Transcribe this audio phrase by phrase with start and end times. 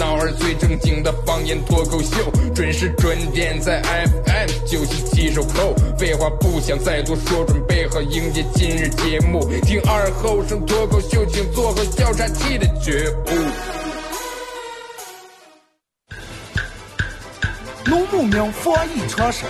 [0.00, 5.74] 闹儿最正经的方言脱口秀，准时准点在 FM 九七七收后。
[5.98, 9.46] 废话不想再多说，准备好迎接今日节目。
[9.60, 13.30] 听二后生脱口秀，请做好调查器的觉悟。
[17.84, 19.44] 农牧民防疫常识，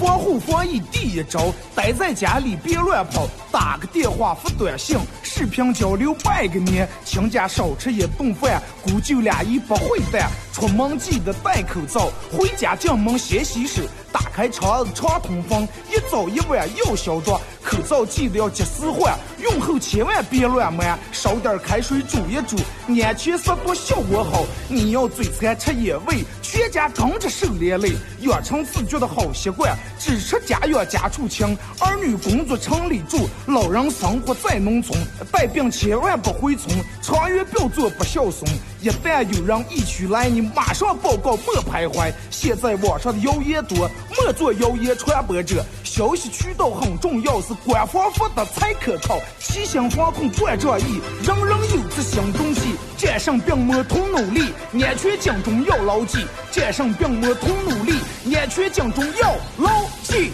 [0.00, 13.82] 防护防疫第一招，待在家里别乱跑，打个电话发短信，视频交流拜个年，请家少吃一顿饭，姑舅俩一不会淡，出门记得戴口罩，回家进门先洗手，
[14.12, 22.56] 打开窗子常通风，一早一晚要消毒，口罩记得要及时换，用后千万别乱摸，烧点开水煮一煮，
[23.02, 24.44] 安全消毒效果好。
[24.68, 34.98] 你要嘴馋吃野味，全家跟着受连累，养成自觉的好习惯，只吃家养家畜清，儿女工作城里住，老人生活在农村，
[35.30, 38.50] 带病千万不回村，长远不要做不孝孙。
[38.80, 42.10] 一旦有人疫区来，你马上报告，莫徘徊。
[42.30, 43.90] 现在网上的谣言多，
[44.22, 45.64] 莫做谣言传播者。
[45.82, 49.18] 消息渠道很重要，是官方发的才可靠。
[49.38, 52.74] 齐心防控关注意，人人有这新东西。
[52.96, 56.24] 战胜病魔同努力，安全警钟要牢记。
[56.50, 57.94] 战胜病魔同努力，
[58.36, 59.70] 安全警钟要牢
[60.02, 60.30] 记。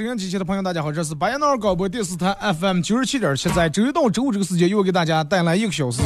[0.00, 6.00] 收音机前的朋友，大家好，这是白彦淖尔广播电视台 FM 九十七点七，在周一到周五这个时间，又给大家带来一个小时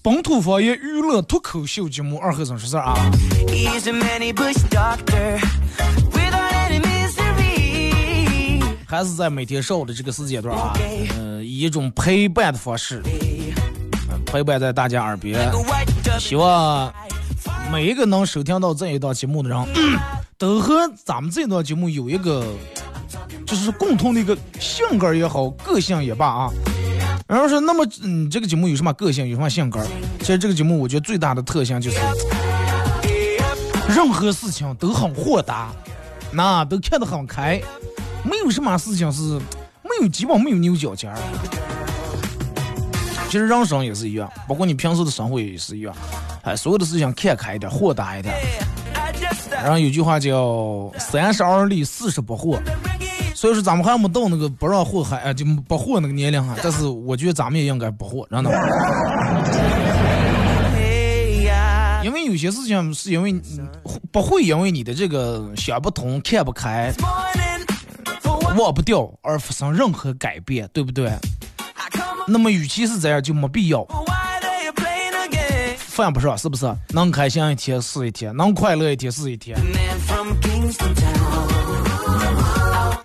[0.00, 2.94] 本土方言娱乐脱口秀节目《二和尚说事儿》啊。
[8.86, 10.72] 还是在每天上午的这个时间段啊，
[11.18, 13.02] 呃，以一种陪伴的方式，
[14.08, 15.52] 呃陪伴在大家耳边。
[16.18, 16.90] 希望
[17.70, 19.58] 每一个能收听到这一档节目的人，
[20.38, 22.42] 都和咱们这档节目有一个，
[23.54, 26.50] 就是共同的一个性格也好，个性也罢啊。
[27.28, 29.80] 然后说，那么嗯，这个节目有什么个性，有什么性格？
[30.18, 31.98] 其实这个节目我觉得最大的特性就是，
[33.88, 35.70] 任何事情都很豁达，
[36.32, 37.62] 那都看得很开，
[38.24, 39.22] 没有什么事情是
[39.84, 41.16] 没有基本没有牛角尖儿。
[43.26, 45.94] 其实人生也是一样，包括你平时的生活也是一样，
[46.42, 48.34] 哎，所有的事情看开一点，豁达一点。
[49.50, 52.58] 然后有句话叫“三十而立，四十不惑”，
[53.44, 58.50] 所以说咱们还没到那个不让惑还啊就不祸那个年龄哈，但是我觉得咱们也应该不祸，真的。
[62.02, 63.38] 因为有些事情是因为
[64.10, 66.90] 不会因为你的这个想不通、看不开、
[68.56, 71.12] 忘不掉而发生任何改变，对不对？
[72.26, 73.86] 那么与其是这样，就没必要。
[75.76, 76.74] 犯不上，是不是？
[76.94, 79.54] 能开心一天是一天，能快乐一天是一天。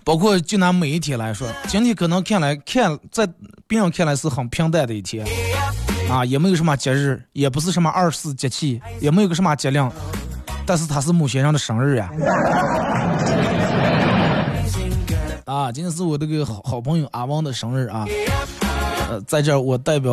[0.04, 3.28] 包括就拿每一天来说，今天可能看来看在
[3.66, 5.26] 别人看来是很平淡的一天，
[6.10, 9.90] 啊，也没有什么节日，也不是什么二十四节气，也没有个什么节令，
[10.66, 12.10] 但是他是某些人的生日呀。
[15.44, 18.06] 啊，今天是我这个好好朋友阿旺的生日啊，
[19.10, 20.12] 呃，在这我代表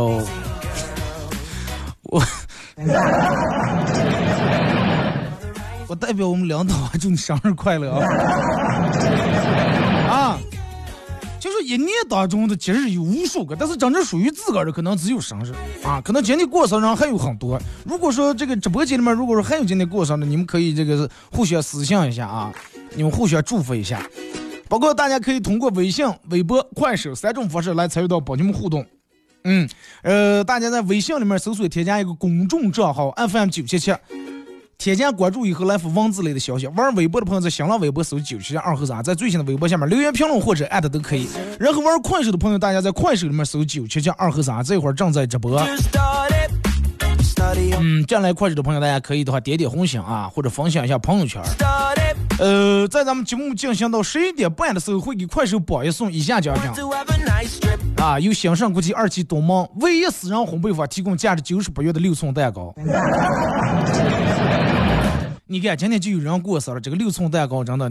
[2.04, 2.22] 我。
[5.90, 8.06] 我代表我们领导祝你生日快乐啊！
[11.68, 15.52] 一年当中的节日有无数个，但是真正属于自个儿的可能只有生日
[15.84, 16.00] 啊。
[16.00, 17.60] 可能今天过生日还有很多。
[17.84, 22.54] 如果说这个直播间里面，如果说还有今天过生日，你们可以这个互相私信一下啊，
[22.96, 24.02] 你们互相祝福一下。
[24.70, 28.86] 包括大家可以通过微信、微博、快手三种方式来参与到帮你们互动。
[29.44, 29.68] 嗯，
[30.04, 33.94] 呃，大家在微信里面搜索添加一个公众账号 FM 九七七，
[34.78, 36.68] 添加关注以后来发文字类的消息。
[36.68, 41.28] 玩微博的朋友在新浪微博搜九七七二和三，在最新的微博下面留言评论或者艾特都可以。
[41.60, 45.60] 然后玩快手的朋友，大家在快手里面搜九七七二和三，这会儿正在直播。
[47.80, 51.42] 嗯，进来快手的朋友，大家可以的话点点红心啊，或者分享一下朋友圈。
[52.40, 56.70] 呃，在咱们节目进行到十一点半的时候，会给快手榜一送以下奖品
[57.98, 62.76] 啊，由兴盛国际二期东门唯一私人烘焙坊提供价值九十八元的六寸蛋糕。
[65.50, 67.90] 你看，今天就有人过生了，这个六寸蛋糕真的。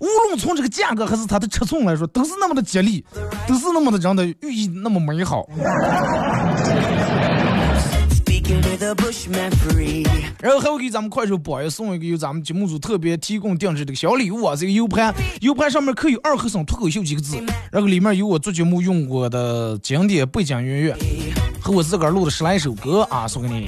[0.00, 3.04] 无论从这个价格还是它的尺寸来说，都是那么的吉利，
[3.46, 5.48] 都是那么的真的寓意那么美好。
[10.40, 17.36] 然后还会给咱们快手榜一送一个由咱们节目组特别提供定制的小礼物啊，这个 U 盘，U 盘上面刻有“二和尚脱口秀”几个字，
[17.70, 20.96] 然后里面有我做节目用过的经典背景音乐
[21.62, 23.66] 和我自个儿录的十来首歌啊，送给你。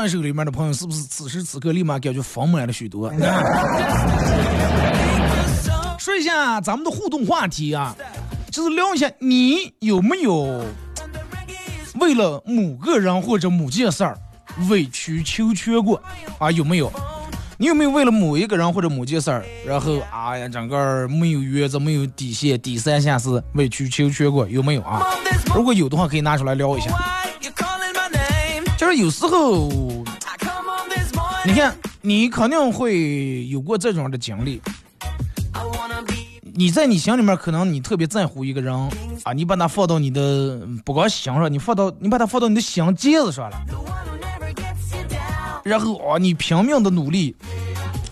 [0.00, 3.12] 快手里面的朋友是不是此时此刻立马感觉丰满了许多？
[6.00, 7.94] 说一下咱们的互动话题啊，
[8.50, 10.64] 就是聊一下你有没有
[11.96, 14.16] 为了某个人或者某件事儿
[14.70, 16.02] 委曲求全过
[16.38, 16.50] 啊？
[16.50, 16.90] 有没有？
[17.58, 24.48] 你有没有为了某一个人或者某件事儿，然后哎呀，整个没有原则、没有底线、低三下四委曲求全过？
[24.48, 25.02] 有没有啊？
[25.54, 26.88] 如果有的话，可以拿出来聊一下。
[28.92, 29.68] 有时候，
[31.44, 34.60] 你看，你肯定会有过这种的经历。
[36.52, 38.74] 你在你心里面，可能你特别在乎一个人
[39.22, 43.56] 啊，你把他放到你的不光心上，你放到你把他放到你的心尖子上了。
[45.62, 47.34] 然后啊，你拼命的努力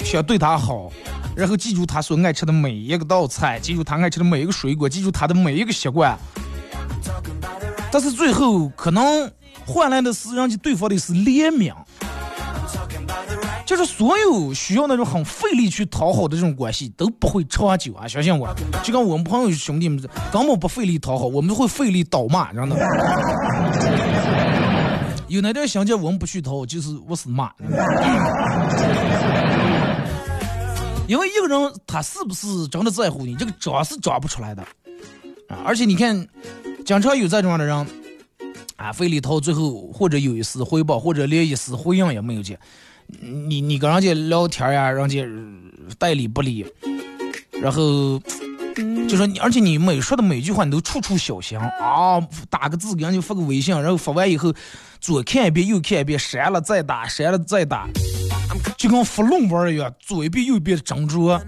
[0.05, 0.91] 想对他好，
[1.35, 6.17] 然后记住他所爱吃的每一个道菜，记住他爱吃的每一个水果，记住他的每一个习惯。
[7.91, 9.31] 但是最后可能。
[9.69, 11.71] 换来的是人家对方的是怜悯，
[13.67, 18.09] 就是所有需要那种很费力去讨好的这种关系都不会长久啊！
[18.09, 18.49] 相信我，
[18.83, 22.77] 就跟我们朋友兄弟们根本不费力讨好，我们会费力倒骂，真的。
[25.29, 27.53] 有那点相见我们不去讨，就是我是骂。
[31.07, 34.63] 因为一个人他是不是真的在乎你，这个装是装不出来的
[35.51, 35.61] 啊！
[35.67, 36.27] 而且你看，
[36.87, 37.87] 经常有这种样的人。
[38.79, 42.57] 啊，费力涛最后或者有一丝回报，或者连一丝回应也没有见。
[43.21, 45.27] 你你跟人家聊天呀，人家
[45.99, 46.65] 代理不理，
[47.61, 48.21] 然后
[49.09, 51.59] 就说你，而且你每说的每句话你都处处小心。
[51.59, 54.55] 啊，打个字给人家发个微信，然后发完以后
[55.01, 57.89] 左看一遍右看一遍，删了再打，删了再打，
[58.77, 61.41] 就跟发论文一样，左一遍右一遍的斟酌。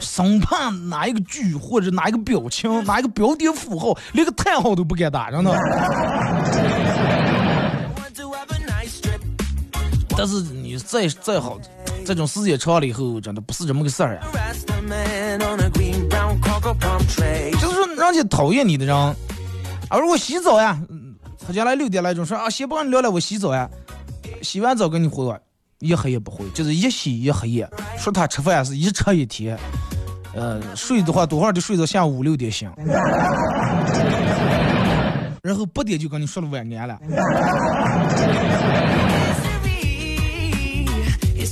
[0.00, 5.56] 生怕哪一个句或者哪一个表情、哪一个标点符号，连个叹号都不敢打，真的。
[10.18, 11.58] 但是你再再好，
[12.04, 14.22] 这种时间长了以后，真的不是这么个事儿呀。
[17.60, 20.78] 就是说，人家讨厌你的人，啊，如果洗澡呀，
[21.46, 23.68] 他将来六点来钟说啊，先不跟你聊了，我洗澡呀，
[24.42, 25.34] 洗完澡跟你回。
[25.80, 27.68] 一黑也不回，就是一洗一黑夜。
[27.98, 29.58] 说他吃饭是一吃一天，
[30.34, 32.70] 呃，睡的话多会儿就睡到下午五六点醒，
[35.42, 36.98] 然后八点就跟你说了晚安了。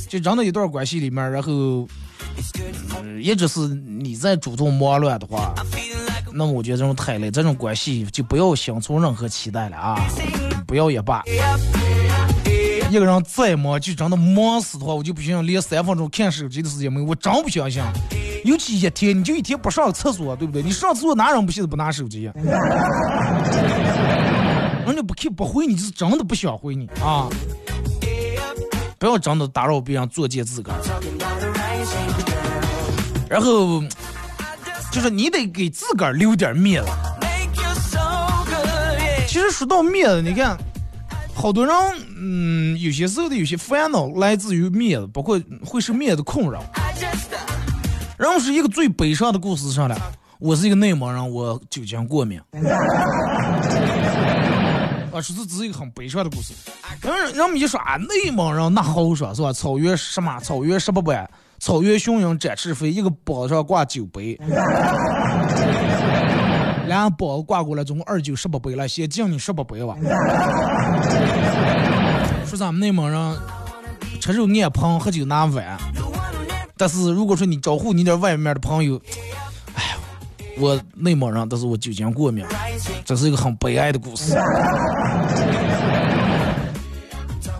[0.07, 1.87] 就人的一段关系里面，然后，
[3.19, 5.53] 一直是你在主动忙乱的话，
[6.31, 9.97] 那么我觉得这种太累，这种关系就不要心存任何期待了啊，
[10.67, 11.23] 不要也罢。
[12.89, 17.05] 一个人再忙，就真的忙死的话，我就不信连三分钟看手机的时间没有。
[17.05, 17.83] 我真不相信，
[18.45, 20.61] 尤其一天，你就一天不上厕所，对不对？
[20.61, 22.31] 你上厕所哪人不信不拿手机？
[24.85, 27.27] 人家不看不回你，就是真的不想回你啊！
[28.99, 30.77] 不要真的打扰别人作践自个儿。
[33.27, 33.83] 然后
[34.91, 36.91] 就是你得给自个儿留点面子。
[39.27, 40.55] 其实说到面子，你看。
[41.45, 41.75] 好多人，
[42.17, 46.59] 嗯，有些时候的有些烦恼来自于面子，包括会是面子困扰。
[48.17, 49.95] 然后是一个最悲伤的故事上来，
[50.39, 52.41] 我是一个内蒙人，我酒精过敏。
[55.13, 56.51] 啊，说是只是一个很悲伤的故事。
[57.03, 59.53] 人人们一说啊，内蒙人那好说，是吧？
[59.53, 60.39] 草原什么？
[60.39, 64.35] 草原十八般，草原雄鹰展翅飞，一个包上挂酒杯，
[66.87, 69.95] 两个包挂过来，总共二九十八杯了，先敬你十八杯吧。
[72.45, 73.37] 说咱们内蒙人
[74.21, 75.77] 吃肉眼盆，喝酒拿碗。
[76.77, 79.01] 但是如果说你招呼你点外面的朋友，
[79.75, 79.97] 哎呀，
[80.59, 82.45] 我内蒙人，但是我酒精过敏，
[83.03, 84.35] 这是一个很悲哀的故事。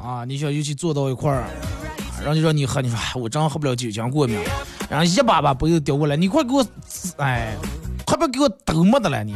[0.04, 1.46] 啊，你想尤其坐到一块儿，
[2.20, 4.38] 然后就让你喝，你说我真喝不了酒精过敏，
[4.90, 6.66] 然后一把把杯子叼过来，你快给我，
[7.18, 7.56] 哎，
[8.06, 9.34] 快别给我抖没的了你。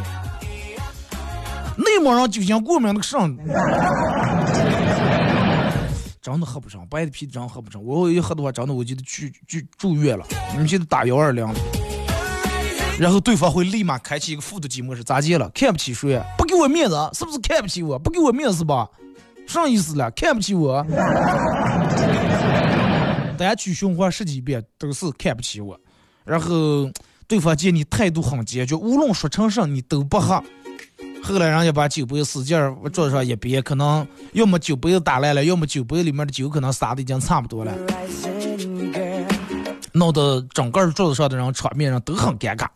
[1.77, 3.35] 内蒙人酒精过敏那个上。
[6.21, 7.83] 真的喝不上，白的啤真喝不上。
[7.83, 10.25] 我一喝的话，真的我就得去去住院了。
[10.51, 11.47] 你们记得打幺二零，
[12.99, 15.49] 然后对方会立马开启一个复读机模式，咋接了？
[15.55, 16.21] 看不起谁？
[16.38, 17.97] 不给我面子，是不是看不起我？
[17.97, 18.88] 不给我面子吧？
[19.47, 20.11] 啥意思了？
[20.11, 20.85] 看不起我？
[23.38, 25.79] 大家去循环十几遍都是看不起我。
[26.25, 26.88] 然后
[27.29, 30.43] 对方见你态度很坚决，无论说成什你都不喝。
[31.21, 37.71] 后来人家把酒杯使劲儿往桌上一别，可能要么酒杯子打烂了，要么酒杯里面的酒可能洒的已经差不多了，
[39.91, 42.67] 闹得整个桌子上的人场面上都很尴尬。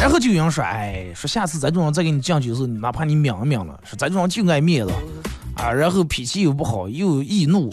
[0.00, 4.92] 然后就有人说：“哎，说下次咱这种人再给你敬酒时，哪怕你抿一抿了，说咱这种人就爱面子
[5.54, 7.70] 啊，然后脾气又不好，又易怒。”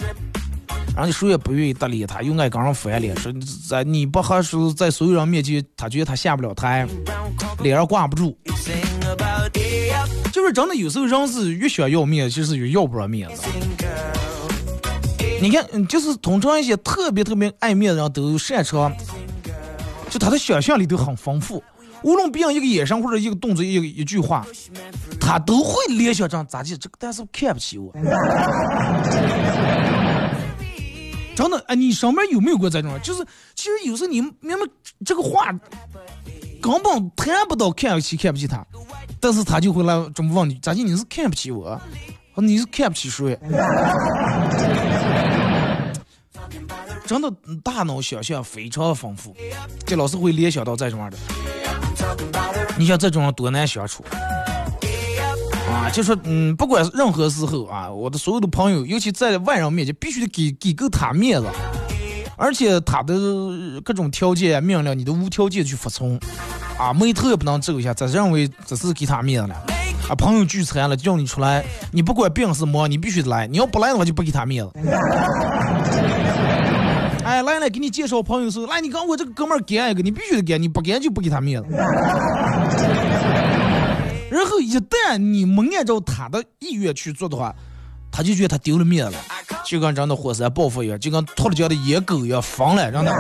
[0.98, 3.32] 然后谁也不愿意搭理他，又爱跟人翻脸，说
[3.70, 6.88] 在你不合适，在所有人面前，他觉得他下不了台，
[7.60, 8.36] 脸上挂不住。
[10.34, 13.44] 就是真的，有时候人是越想要面子，其实越要不着面子。
[15.40, 18.92] 你看，就是通常一些特别特别爱面子的人，都擅长，
[20.10, 21.64] 就他的想象力都很丰富。
[22.02, 24.44] 无论别人一个眼神或者一个动作，一一句话，
[25.20, 26.76] 他都会联想成咋地？
[26.76, 27.94] 这个但是看不起我。
[31.38, 33.00] 真的，哎，你上面有没有过这种？
[33.04, 34.66] 就是，其实有时候你明白
[35.06, 35.52] 这个话
[36.60, 38.66] 根本谈不到看不起看不起他，
[39.20, 40.84] 但是他就会来这么问你：咋地？
[40.84, 41.80] 你是看不起我？
[42.38, 43.40] 你是看不起谁？
[47.06, 47.32] 真的，
[47.64, 49.36] 大脑想象非常丰富，
[49.86, 51.18] 这老是会联想到这种的。
[52.80, 54.04] 你像这种人多难相处？
[55.70, 61.48] 啊，就说嗯，不管任何时候啊，我的所有的朋友，尤其在外人面前，必须得给给够他面子，
[62.38, 63.14] 而且他的
[63.84, 66.18] 各种条件命令，你都无条件去服从，
[66.80, 69.56] 啊，眉头也不能皱一下，只认为只是给他面子了。
[70.10, 74.72] 啊，朋友聚餐了，叫你出来，你不管病是么，你必须得来，你要不来的话，就不给他面子。
[77.26, 81.68] 哎，来来，给你介绍朋友时候，来，你跟我这个哥们儿干一个，你必须得干，你不干就不给他面子。
[84.30, 87.56] 然后一旦你没按照他的意愿去做的话，
[88.12, 89.24] 他就觉得他丢了面子了，
[89.66, 93.12] 就跟真的火山爆发一样，就跟脱了缰的野狗一样疯了，真的。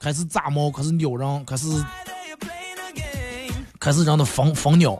[0.00, 1.66] 开始炸毛，开始咬人，开始
[3.78, 4.98] 开始让他疯疯鸟。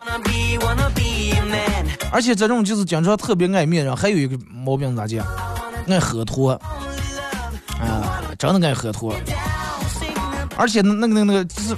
[2.13, 5.25] 而且这种就是经常特别爱面子，还有一个毛病咋讲？
[5.87, 6.53] 爱喝脱，
[7.79, 9.15] 啊，真的爱喝脱。
[10.57, 11.77] 而且那个那个那个就是。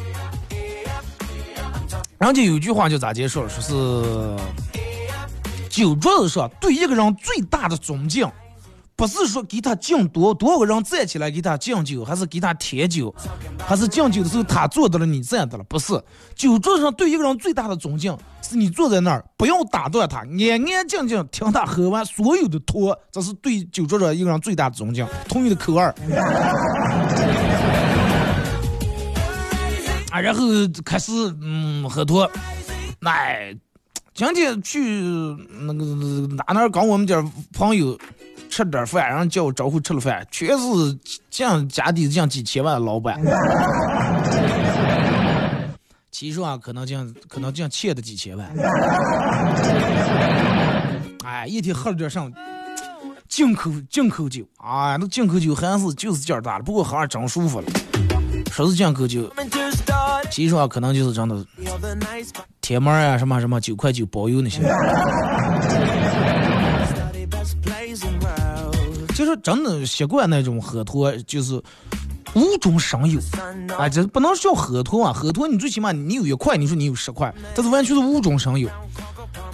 [2.22, 4.36] 人家有句话就咋介绍，说是
[5.68, 8.30] 酒桌子上对一个人最大的尊敬，
[8.94, 13.12] 不是说给他敬多多少个人站起来给他敬酒，还是给他添酒，
[13.66, 16.00] 还是敬酒的时候他坐到了你站到了，不是。
[16.36, 25.04] 酒桌子上对一个人最大的尊敬，是你坐在那儿不要打断他，安安静静听他喝完所有的托，这是对酒桌上一个人最大的尊敬。
[25.28, 25.92] 同意的扣二。
[30.12, 30.42] 啊，然后
[30.85, 32.31] 开始嗯喝多，
[33.00, 33.57] 哎，
[34.12, 34.78] 今天去
[35.62, 35.85] 那个
[36.37, 37.99] 哪哪跟我们家朋友
[38.50, 43.19] 吃点饭，然后叫我招呼吃了饭，全是样家底这样几千万的老板，
[46.11, 48.47] 其实啊，可能这样可能这样欠的几千万，
[51.25, 52.31] 哎，一天喝了点上
[53.28, 54.45] 进口进口酒。
[54.59, 57.66] 啊，那进口酒还是就是劲儿大了，不过喝着真舒服了。
[58.50, 59.33] 说是进口酒，
[60.30, 61.44] 其实啊，可能就是真的
[62.60, 64.62] 贴膜啊，什么什么九块九包邮那些。
[69.14, 71.60] 就是真的习惯那种喝脱，就是
[72.34, 73.20] 无中生有
[73.76, 78.70] 啊，这不能叫喝脱啊，喝脱你最起码你有一块，你说你有十块，但是完全是无中生有，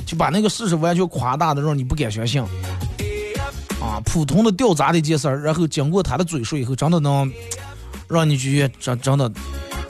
[0.07, 2.41] 就把那个事实完全夸大的让你不敢相信
[3.81, 7.31] 啊，普通的掉渣的一件事儿，然后经过他的嘴说以后，真的能。
[8.09, 9.31] 让你去真真的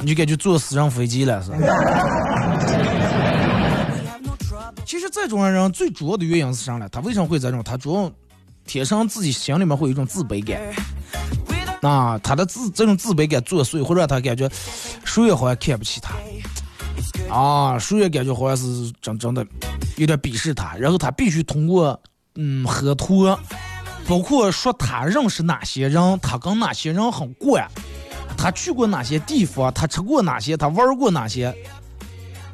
[0.01, 1.51] 你就感觉坐私人飞机了是。
[4.85, 6.89] 其实这种人最主要的原因是啥呢？
[6.91, 7.63] 他为什么会这种？
[7.63, 8.11] 他主要
[8.65, 10.61] 天生自己心里面会有一种自卑感。
[11.81, 14.51] 那他的自这种自卑感作祟，会让他感觉
[15.05, 16.15] 谁也好像看不起他，
[17.33, 19.47] 啊，谁也感觉好像是真真的
[19.97, 20.75] 有点鄙视他。
[20.77, 22.01] 然后他必须通过
[22.35, 23.39] 嗯喝托，
[24.09, 27.65] 包括说他认识哪些人，他跟哪些人很惯，
[28.39, 31.53] 他去过哪些地方，他吃过哪些，他玩过哪些，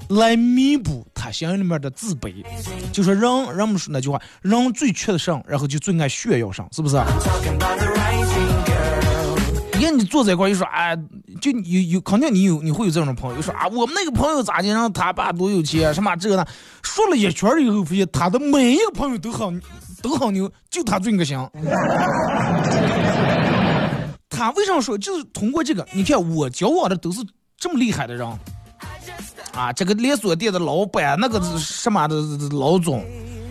[0.09, 2.43] 来弥补他心里面的自卑。
[2.91, 6.97] 就说人，人们说那句话，人最缺的上，然后就最爱炫耀上，是不是？
[9.77, 10.97] 你看你坐在一块，又说啊，
[11.41, 16.47] 就有有肯定你有你会有这种朋友，说啊，我们那个朋友咋的，然后他爸多有钱，什么这个呢？
[16.83, 19.53] 说了一圈以后，发现他的每一个朋友都好
[20.01, 21.47] 都好牛，就他最个行。
[24.35, 24.99] 他为什么说？
[24.99, 27.21] 就是通过这个，你看我交往的都是
[27.57, 28.27] 这么厉害的人，
[29.55, 32.17] 啊，这个连锁店的老板，那个什么的
[32.51, 33.05] 老总，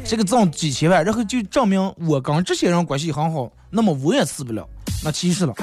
[0.05, 4.67] 这个挣几千万，然后就证明我跟这些人关系很好，那么我也死不了。
[5.03, 5.53] 那其实了，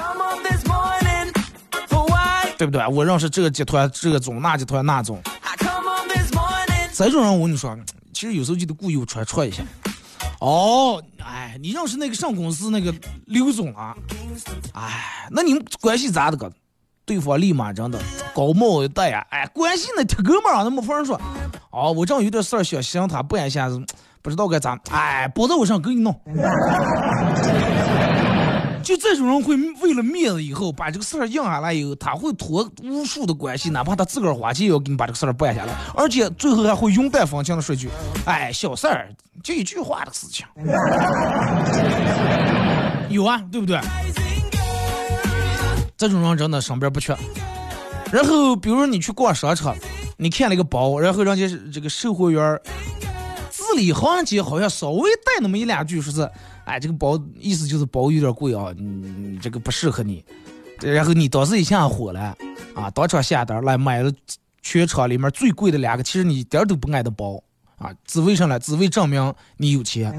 [2.58, 2.86] 对不对？
[2.88, 5.20] 我认识这个集团，这个总，那集团那总。
[6.92, 7.74] 这种人我跟你说，
[8.12, 9.62] 其实有时候就得故意穿戳一下。
[10.40, 12.92] 哦，哎，你认识那个上公司那个
[13.26, 13.94] 刘总啊？
[14.74, 16.50] 哎，那你们关系咋的个？
[17.06, 17.98] 对方立马真的
[18.32, 21.20] 高帽一戴呀，哎，关系那铁哥们儿，那没法说。
[21.70, 23.86] 哦，我正有点事儿想想他，不然现在
[24.22, 24.78] 不知道该咋。
[24.90, 26.14] 哎，包在我上给你弄。
[28.82, 37.88] 就这种人会为了面子，以后把这个事儿硬下来以后，他会托无数的关系，哪怕他自个儿花钱也要给你把这个事儿办下来，而且最后还会云淡风轻的说句
[38.24, 39.08] ：“哎，小事儿，
[39.42, 40.46] 就一句话的事情。
[43.10, 43.78] ”有啊，对不对？
[45.96, 47.14] 这种人真的身边不缺。
[48.10, 49.76] 然后，比如说你去逛商场，
[50.16, 52.58] 你看了一个包，然后人家这个售货员
[53.50, 56.30] 字里行间好像稍微带那么一两句，说是。
[56.64, 60.24] 哎，这个包意思就是包有点贵啊，你这个不适合你。
[60.80, 62.36] 然后你当时一下火了，
[62.74, 64.10] 啊，当场下单来买了
[64.62, 67.42] 全场里面最贵的两个，其实你一点都不爱的包，
[67.76, 68.58] 啊，只为什么？
[68.58, 70.12] 只为证明你有钱，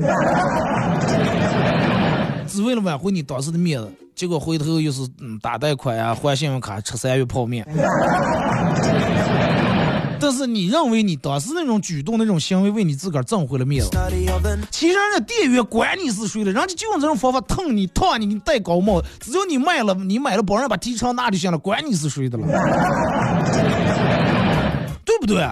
[2.47, 3.91] 只为了挽回你当时的面子。
[4.13, 7.65] 结果回头又是嗯打贷款啊，还信用卡，吃三月泡面。
[10.21, 13.89] 但是你认为你当时那种举动、那种行为为你自个儿挣回了面子？
[14.69, 19.01] 其实人家店员管你是谁的，人家就用这种方法烫你、烫你，给你戴高帽。
[19.19, 22.45] 只要你卖了，你买了包，人把提成拿就行了，管你是谁的了，
[25.03, 25.43] 对不对？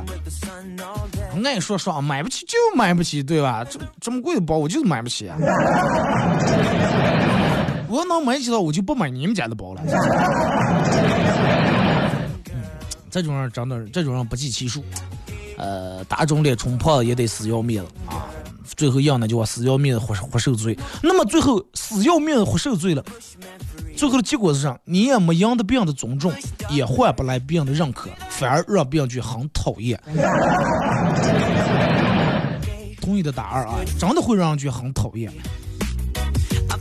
[1.44, 3.66] 爱说说买不起就买不起，对吧？
[3.68, 5.28] 这这么贵的包我就是买不起。
[5.28, 5.36] 啊
[7.90, 9.82] 我能买起的我就不买你们家的包了。
[13.10, 14.84] 这种人真的，这种人不计其数。
[15.58, 18.28] 呃，打肿脸充胖子也得死要面子啊！
[18.78, 20.78] 最后样呢，就往死要面子活活受罪。
[21.04, 23.04] 那么最后死要面子活受罪了，
[23.98, 24.80] 最后的结果是啥？
[24.86, 26.32] 你也没赢得别人的尊重，
[26.70, 30.02] 也换不来别人的认可，反而让别人就很讨厌。
[33.02, 33.80] 同意的打二啊！
[34.00, 35.30] 真的会让人觉得很讨厌。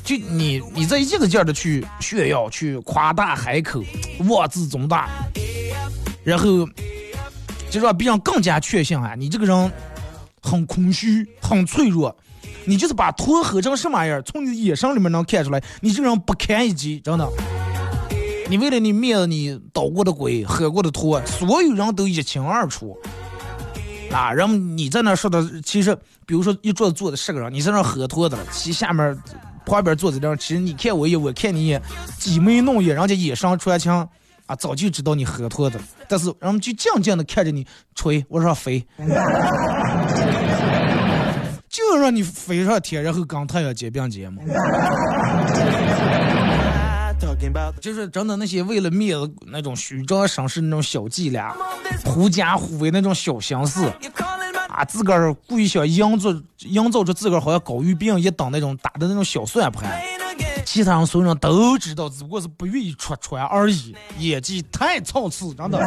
[0.05, 3.83] 就你，你在一个劲儿的去炫耀，去夸大海口，
[4.29, 5.09] 妄自尊大。
[6.29, 6.69] 然后
[7.71, 9.73] 就让别人更加确信啊，你这个人
[10.43, 12.15] 很空虚、很脆弱。
[12.67, 17.27] 你就是把托喝成什么样，从你的眼神里面能看出来，你这个人不堪一击，真的。
[18.51, 22.95] 你为了你面子，你捣过的鬼，喝过的托，所有人都一清二楚。
[24.13, 29.17] 啊，然后你在那说的，其实比如说一桌子坐的十个人，你在那喝托的了，其下面
[29.65, 31.81] 旁边坐着的人，其实你看我一眼，我看你一眼，
[32.19, 34.07] 挤眉弄眼，人家眼神传情。
[34.49, 38.85] 啊，早就知道你喝脱的，但是人们就静静的看着你吹，我说飞，
[41.69, 44.43] 就让你飞上天，然后跟太阳肩并肩嘛。
[47.81, 51.55] 就是真的那些为了面子那种虚张声势那种小伎俩，
[52.05, 53.85] 狐假虎威那种小心思，
[54.69, 56.31] 啊，自个儿故意想营造
[56.61, 60.01] 营造出自个儿好像高于别人一等那种打的那种小算盘。
[60.71, 63.97] 其他人所有人都知道，只不过是不愿意戳穿而已。
[64.19, 65.81] 演技太操次，真的。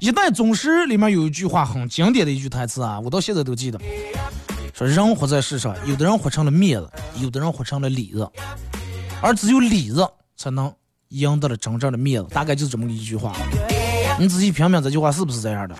[0.00, 3.78] 一代宗师里面有一句话很经典的一句台词啊，我到现在都记得。
[4.72, 8.26] 说人活在世上，有的人活成了面子，有的人活成了里子，
[9.20, 10.08] 而只有里子
[10.38, 10.72] 才能
[11.08, 12.28] 赢得了真正的面子。
[12.30, 13.34] 大概就是这么一句话。
[14.18, 15.76] 你仔细品品这句话是不是这样的？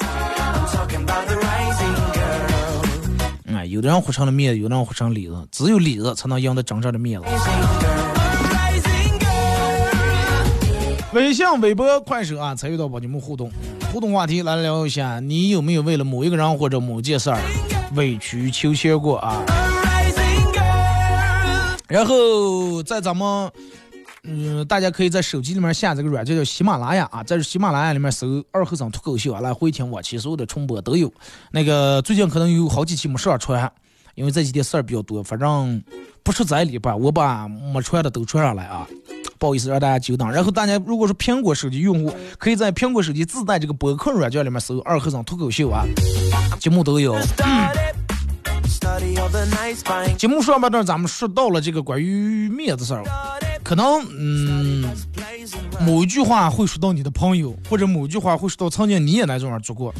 [3.68, 7.26] 有的人活成了面子，有的人活成里子，只有里子才能赢得真正的面子。
[11.12, 13.50] 微信、微博、快手啊，参与到帮你们互动，
[13.92, 17.40] 互动话题来聊一下，你有没有为了某一个人或者某件事儿
[17.94, 19.42] 委曲求全过啊？
[21.88, 23.50] 然后在咱们。
[24.26, 31.12] 嗯，大家可以在手机里面下这个软件叫喜马拉雅啊，在喜马拉雅里面搜“二和尚脱口秀”啊，来回听往期所有的重播都有。
[31.52, 33.70] 那个最近可能有好几期没上传，
[34.14, 35.82] 因为这几天事儿比较多，反正
[36.22, 38.86] 不是在里边，我把没传的都传上来啊。
[39.38, 40.30] 不好意思让大家久等。
[40.32, 45.84] 然后大家如果是苹果手机用户，可以在苹果手机自带这个播客软件里面搜“二和尚脱口秀”啊，
[46.58, 47.16] 节目都有。
[50.16, 53.04] 节目上半段咱们说到了这个关于面子事儿，
[53.66, 53.84] 可能
[54.16, 54.84] 嗯，
[55.80, 59.92] 某一句话会说到你的朋友，或者某一句话会说到曾经你也在这样做过。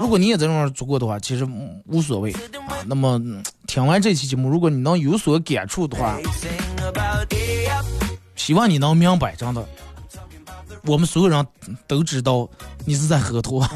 [0.00, 1.46] 如果你也在这样做过的话，其实
[1.86, 2.40] 无所谓啊。
[2.86, 3.20] 那么
[3.68, 6.18] 听完这期节目，如果你能有所感触的话，
[8.34, 9.64] 希望你能明白，真的，
[10.86, 11.46] 我们所有人
[11.86, 12.48] 都知道
[12.84, 13.64] 你是在喝脱。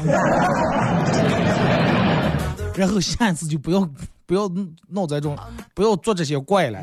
[2.75, 3.89] 然后下一次就不要
[4.25, 4.51] 不要
[4.89, 5.37] 闹这种，
[5.73, 6.81] 不要做这些怪了。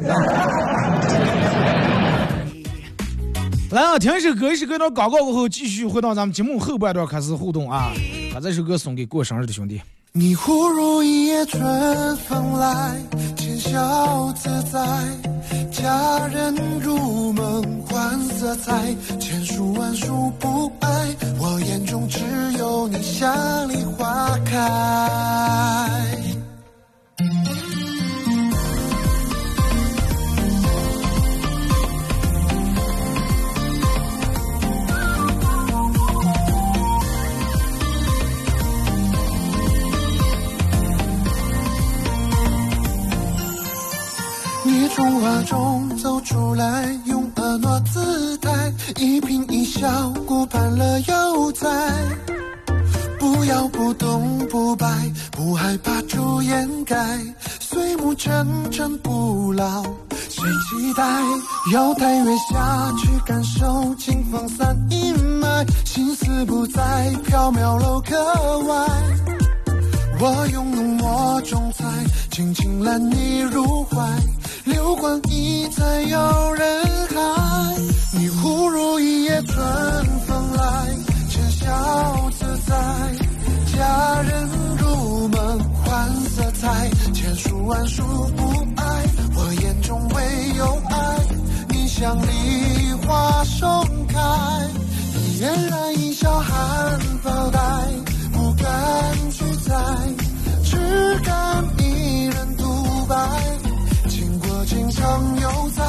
[3.72, 7.92] 来啊，听一首歌，一首歌到广告过后，继续回到咱们节目后半段开始互动啊！
[8.32, 9.80] 把这首歌送给过生日的兄弟。
[10.12, 12.96] 你忽如一夜春风来，
[13.36, 14.78] 浅笑自在，
[15.72, 22.20] 佳人入梦换色彩，千树万树不爱，我眼中只
[22.58, 24.60] 有你，像梨花开。
[44.88, 48.50] 从画中走出来，用婀娜姿态，
[48.96, 51.68] 一颦一笑顾盼了又在。
[53.18, 54.86] 不要不动不摆，
[55.30, 56.96] 不害怕出掩盖，
[57.60, 61.04] 岁暮沉沉不老，谁期待？
[61.72, 68.86] 瑶台月下去感受，清风散阴霾，心思不在缥缈楼阁外。
[70.18, 71.84] 我用浓墨重彩，
[72.30, 74.00] 轻轻揽你入怀。
[74.66, 77.76] 流光溢彩游人海，
[78.18, 79.64] 你忽如一夜春
[80.26, 80.96] 风来，
[81.28, 82.74] 浅笑自在。
[83.72, 84.48] 佳人
[84.78, 88.02] 入梦换色彩，千树万树
[88.36, 88.42] 不
[88.74, 89.04] 爱，
[89.36, 91.18] 我眼中唯有爱。
[91.68, 93.68] 你像梨花盛
[94.08, 94.18] 开，
[95.14, 97.60] 你嫣然一笑含苞待，
[98.32, 99.74] 不敢去猜，
[100.64, 102.64] 只敢一人独
[103.08, 103.16] 白。
[104.86, 105.82] 情长犹在，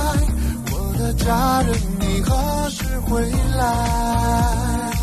[0.72, 3.22] 我的家人，你何时回
[3.56, 4.97] 来？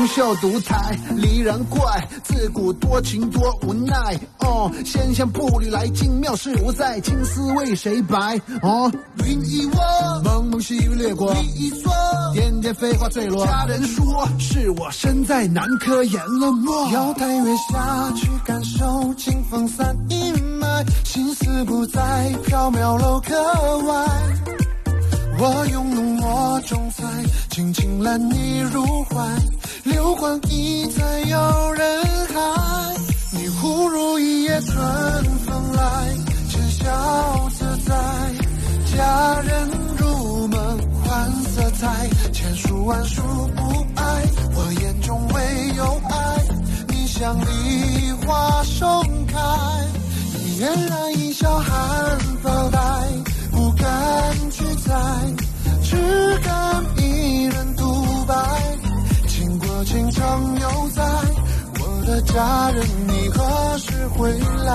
[0.00, 4.18] 从小独台，离人怪，自古多情多无奈。
[4.38, 8.40] 哦，仙仙步履来京，妙事无在，青丝为谁白？
[8.62, 8.90] 哦，
[9.26, 11.92] 云一窝，蒙蒙细雨掠过，你一坐，
[12.32, 13.44] 点点飞花坠落。
[13.44, 16.90] 家人说，是我身在南柯演了默。
[16.92, 24.06] 瑶台月下去感受，清风散阴霾，心思不在缥缈楼阁外。
[25.38, 27.04] 我用浓墨重彩，
[27.50, 29.18] 轻轻揽你入怀。
[29.84, 32.96] 流光溢彩游人海，
[33.32, 34.76] 你忽如一夜春
[35.46, 36.16] 风来，
[36.50, 37.94] 浅笑自在。
[38.94, 43.22] 佳人入梦换色彩，千树万树
[43.56, 44.22] 不爱，
[44.54, 46.44] 我眼中唯有爱。
[46.88, 48.86] 你像梨花盛
[49.26, 49.38] 开，
[50.34, 52.78] 你嫣然一笑含苞待，
[53.50, 54.92] 不敢去猜，
[55.82, 58.34] 只敢一人独白。
[59.80, 61.02] 我情长犹在，
[61.80, 64.30] 我的家人，你何时回
[64.62, 64.74] 来？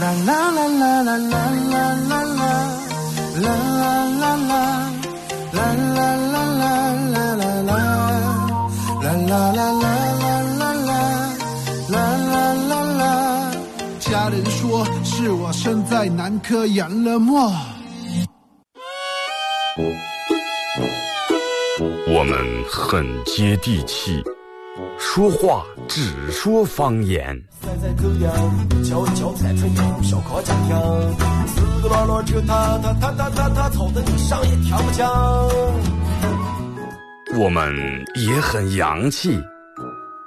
[0.00, 2.50] 啦啦啦啦啦啦啦啦
[3.38, 3.46] 啦
[3.78, 3.84] 啦
[4.18, 4.95] 啦啦。
[5.56, 6.68] 啦啦啦啦
[7.12, 7.72] 啦啦啦，
[9.02, 10.90] 啦啦啦啦啦啦啦，
[11.88, 12.34] 啦啦
[12.68, 13.02] 啦啦。
[14.00, 17.50] 家人说是我生在南柯，染了墨。
[22.08, 22.38] 我们
[22.70, 24.22] 很接地气。
[24.98, 27.42] 说话只说方言。
[37.38, 39.38] 我们也很洋气，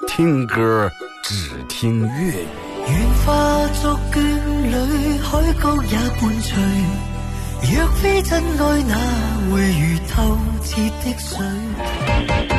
[0.08, 0.90] 听歌
[1.24, 2.48] 只听粤语。
[2.88, 4.20] 愿化作眷
[4.64, 6.52] 侣，海角也伴随。
[7.62, 8.96] 若非真爱，哪
[9.52, 10.70] 会如透彻
[11.04, 12.59] 的水？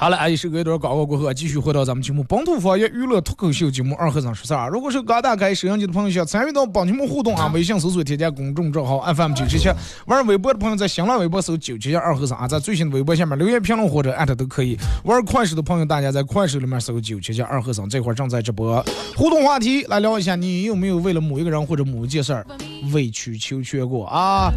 [0.00, 4.70] 好了，哎，一首歌一段广告过后，继续回到咱们节目《本土方言娱乐脱口秀》节目二和尚说事儿。
[4.70, 9.68] 如果是刚打开收音机的朋友，想参与到本节目互动啊，微信搜索添加公众账号 FM 九七七，
[10.06, 14.74] 玩微博的朋友在新浪微博搜九七七二和尚啊，在最新的微博下面留言评论或者艾特都可以。
[15.04, 18.82] 玩快手的朋友，大家在快手里面搜九七七二和尚，这会儿正在直播。
[19.14, 22.46] 互动话题来聊一下，你有没有为了某一个人或者某一件事儿
[22.94, 24.50] 委曲求全过啊？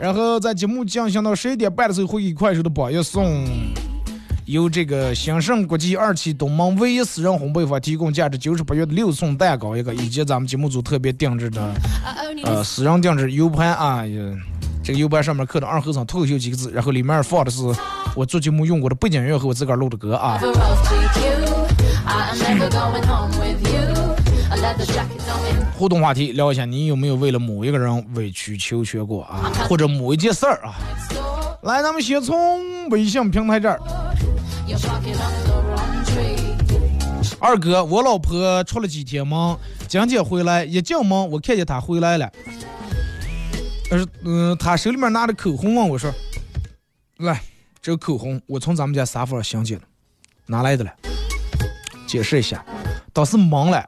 [0.00, 3.44] 然后在节目进行到十一点半的时候，会以快手的榜一送。
[4.46, 11.74] 由这个兴盛国际二期东门唯一私人烘焙坊提供价值九十八元的六寸蛋糕一个，以及咱们节目组特别定制的
[12.44, 14.20] 呃私人定制 U 盘啊，也
[14.84, 17.60] 这个 U 盘上面刻的“二和尚脱口秀”几个字，然后里面放的是
[18.14, 20.38] 我做节目用过的背景音乐和我自个儿录的歌啊。
[25.76, 30.78] 互动话题聊一下，你有没有为了某一个人委曲求全过啊，或者某一件事儿啊？
[31.62, 33.80] 来，咱们先从微信平台这儿。
[37.38, 42.30] 二哥，我老婆出了几天门，今天回来一进门，我看见她回来了。
[43.88, 46.12] 但是，嗯、她手里面拿着口红问我说
[47.18, 47.40] ：“来，
[47.80, 49.84] 这个口红我从咱们家沙发上新捡的，
[50.46, 50.92] 哪来的了？”
[52.08, 52.64] 解释一下，
[53.12, 53.78] 当时忙了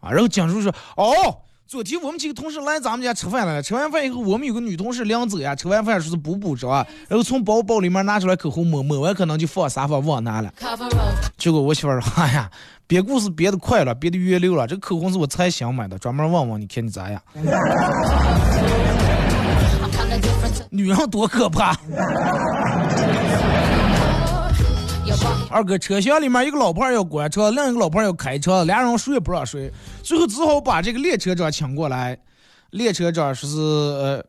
[0.00, 1.38] 啊，然后讲述说：“哦，
[1.70, 10.52] 昨天我们几个同事来咱们家吃饭来了，吃完饭以后，我们有个女同事临走呀，吃完饭说是补补着啊，然后从包包里面拿出来口红抹，抹完可能就放沙发忘拿了。”
[11.38, 12.50] 结果我媳妇儿说：“哎呀，
[12.88, 14.66] 别故事编的快了，编的约溜了。
[14.66, 17.22] 这口红是我才想买的，专门问问你看你咋样
[20.70, 21.76] 女人多可怕！
[25.50, 32.16] 二哥，车厢里面一个老婆儿要关车，另一个老婆儿要开车，俩人谁也不让睡，最后只好把这个列车长请过来。
[32.70, 34.24] 列车长说是呃，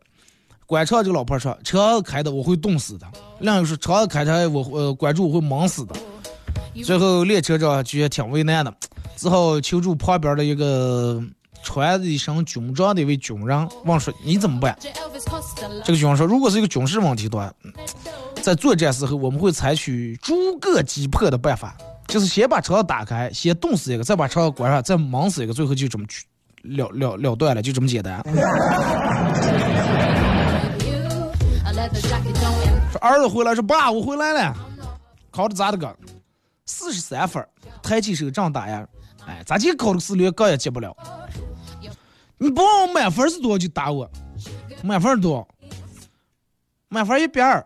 [0.66, 3.06] 关车这个老婆儿说车开的我会冻死的，
[3.40, 5.96] 另一个说车开的我呃关住我会忙死的。
[6.84, 8.74] 最后列车长觉得挺为难的，
[9.16, 11.22] 只好求助旁边的一个
[11.64, 14.78] 穿着一身军装的一位军人，问说你怎么办？
[15.84, 17.72] 这个军人说，如果是一个军事问题的话，嗯
[18.42, 26.26] 在作战时候我们会采取逐个击破的办法，就是先把车打开，先冻死一个，再把车关上，再蒙死一个，最后就这么去
[26.64, 28.20] 了了了断了，就这么简单。
[32.92, 34.56] 说儿子回来说爸，我回来了，
[35.30, 35.96] 考的咋的个？
[36.66, 37.46] 四十三分，
[37.84, 38.84] 抬起手正打呀，
[39.28, 40.98] 哎，咋就考的是连杠也接不了？
[42.42, 44.10] 你不问我满分是多少就打我，
[44.84, 45.48] 满分多？
[46.90, 47.64] 满分一百二。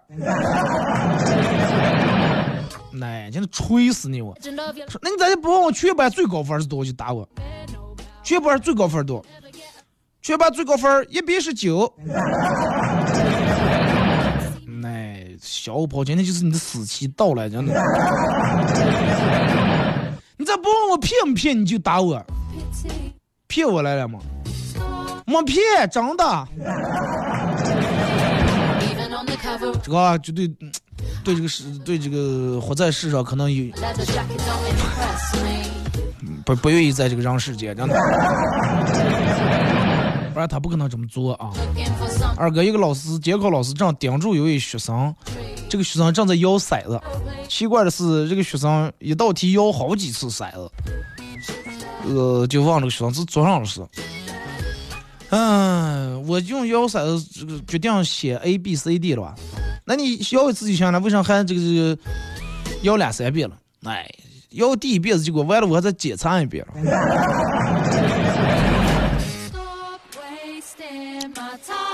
[3.02, 4.38] 哎，真的吹死你我！
[4.44, 7.26] 那你咋就不问我全班最高分是多少就打我？
[8.22, 9.26] 全班最高分多？
[10.22, 11.90] 全班最高分一百十九。
[14.84, 17.74] 哎小跑，今天就是你的死期到了，真的。
[20.36, 22.22] 你再不问我骗不骗，你就打我，
[23.48, 24.20] 骗我来了吗？
[25.26, 26.48] 没骗，真的。
[29.84, 30.48] 这个就对，
[31.24, 33.72] 对这个世，对这个活在世上可能有，
[36.46, 37.96] 不不愿意在这个人世间，真的。
[40.34, 41.50] 不然他不可能这么做啊！
[42.36, 45.16] 二哥，一个老师监考老师正盯住一位学生，
[45.70, 47.00] 这个学生正在摇骰子。
[47.48, 50.70] 奇怪的是，这个学生一道题摇好几次骰子。
[52.08, 53.80] 呃，就问这个学生是做啥了是？
[55.38, 59.36] 嗯，我用摇骰子这个决定写 A B C D 了吧？
[59.84, 61.98] 那你摇一次就行了，为啥还这个这个
[62.84, 63.58] 摇两三遍了？
[63.84, 64.10] 哎，
[64.52, 66.74] 摇第一遍子结果完了，我还再检查一遍了。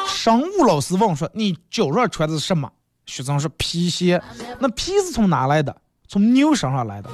[0.07, 2.69] 生物老师问说：“你脚上穿的是什么？”
[3.07, 4.21] 学生说：“皮鞋。”
[4.61, 5.75] 那皮是从哪来的？
[6.07, 7.09] 从牛身上来的。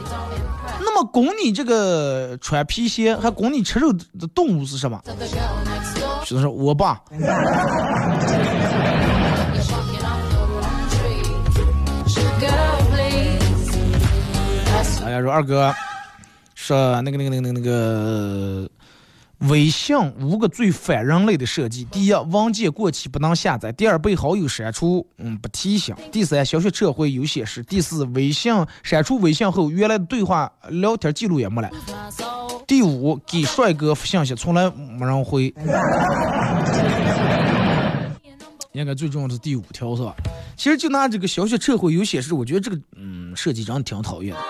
[0.82, 5.02] 那么供你这个穿皮鞋还供你吃肉的动物是什么？
[6.28, 7.02] 学生说：“我爸。
[15.06, 15.74] ”哎呀，说二哥，
[16.54, 18.70] 说那个那个那个那个。
[19.42, 31.70] 微信五个最反人类的设计：第一，文件过期不能下载；第二，被好友删除，嗯，不提醒；第三，消息撤回有显示；第四，微信删除微信后，原来的对话聊天记录也没了；
[32.68, 35.54] 第五，给帅哥发信息从来没人回。
[38.74, 40.14] 应该最重要的是第五条是吧？
[40.56, 44.42] 其实就拿这个消息撤回有显示，我觉得这个嗯设计真的挺讨厌的。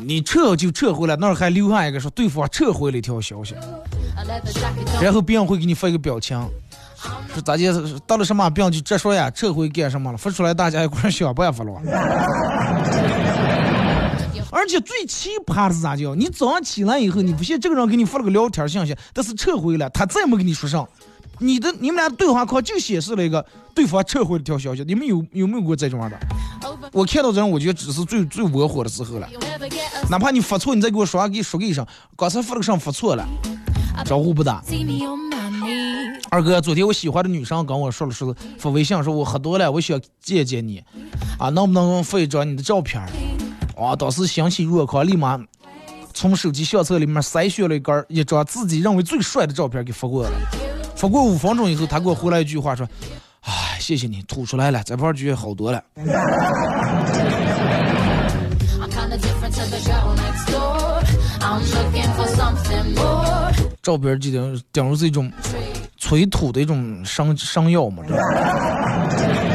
[0.00, 3.54] 你撤就撤回来，那儿还留下一个说对方撤回了一条消息，
[5.00, 6.36] 然后别人会给你发一个表情，
[7.32, 10.18] 说咋介得了什么病就直说呀，撤回干什么了？
[10.18, 11.80] 发出来大家一块想办法了。
[14.50, 16.14] 而且最奇葩的是咋叫？
[16.14, 20.88] 你早上起来以后，你不信这个人给你发了个聊天信息，但是撤回了，他再没跟你说上，
[21.38, 26.18] 你的你们俩对话框就显示了一个对方撤回了条消息，你们有有没有过这种的？
[26.92, 29.28] 我看到这种，我觉得只是最最窝火的时候了。
[30.08, 31.86] 哪怕你发错，你再给我说，给你说个一声，
[32.16, 33.26] 刚才发了个上发错了，
[34.04, 34.62] 招呼不打。
[36.30, 40.82] 二哥，昨天我喜欢的女生跟我说了，说发微信说我喝多了，我想见见你，
[41.38, 43.00] 啊，能不能发一张你的照片？
[43.80, 45.40] 啊，当时欣喜若狂，立马
[46.12, 50.36] 从手机相册里面筛选了一根一张自己认为最帅的照片给发过来了。
[50.94, 52.86] 发过五分钟以后，他给我回来一句话说。
[53.42, 55.82] 哎，谢谢你吐出来了，这盘局好多了。
[63.82, 65.32] 照片就等等于是一种
[65.96, 68.14] 催吐的一种伤伤药嘛，也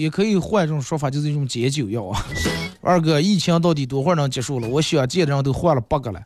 [0.00, 2.24] 也可以换一种说法，就是一种解酒药啊。
[2.80, 4.66] 二哥，疫情到底多会儿能结束了？
[4.66, 6.20] 我想见的人都换了八个了。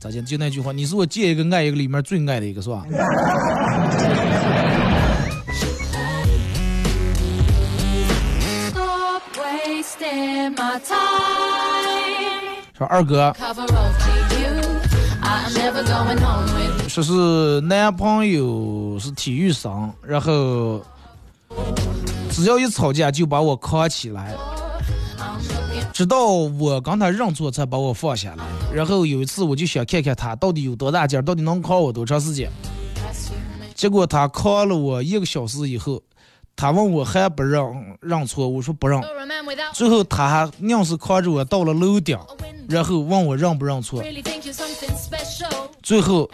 [0.00, 0.24] 咋讲？
[0.24, 2.84] 就那句话，你是我见一个爱一个里面最爱的一个，是吧？
[12.76, 13.32] 说二哥，
[16.94, 20.80] 说是男朋友是体育生，然后
[22.30, 24.36] 只要一吵架就把我扛起来。
[25.92, 28.44] 直到我跟他认错，才把我放下来。
[28.72, 32.48] 然后有一次，我就想看看他到底有多大劲，到底能扛我多长时间。
[33.74, 36.00] 结果他扛了我一个小时以后，
[36.56, 37.62] 他问我还不认
[38.00, 39.02] 认错，我说不认。
[39.72, 42.18] 最后他还硬是扛着我到了楼顶，
[42.68, 44.02] 然后问我认不认错。
[45.82, 46.30] 最后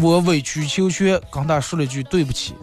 [0.00, 2.54] 我委曲求全，跟他说了句对不起。